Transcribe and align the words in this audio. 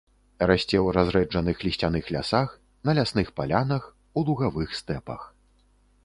Расце 0.49 0.77
ў 0.77 0.87
разрэджаных 0.95 1.57
лісцяных 1.65 2.07
лясах, 2.15 2.55
на 2.89 2.95
лясных 2.99 3.27
палянах, 3.39 3.83
у 4.17 4.25
лугавых 4.31 4.73
стэпах. 4.79 5.21